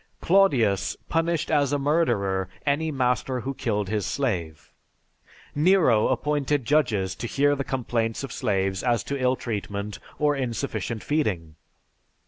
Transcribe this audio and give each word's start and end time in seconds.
Claudius 0.19 0.95
punished 1.09 1.51
as 1.51 1.71
a 1.71 1.77
murderer 1.77 2.49
any 2.65 2.89
master 2.91 3.41
who 3.41 3.53
killed 3.53 3.87
his 3.87 4.03
slave. 4.03 4.71
Nero 5.53 6.07
appointed 6.07 6.65
judges 6.65 7.13
to 7.13 7.27
hear 7.27 7.55
the 7.55 7.63
complaints 7.63 8.23
of 8.23 8.31
slaves 8.33 8.81
as 8.81 9.03
to 9.03 9.21
ill 9.21 9.35
treatment 9.35 9.99
or 10.17 10.35
insufficient 10.35 11.03
feeding. 11.03 11.55